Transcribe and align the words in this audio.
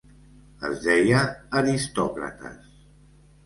Es 0.69 0.79
deia 0.85 1.21
"Aristòcrates". 1.61 2.77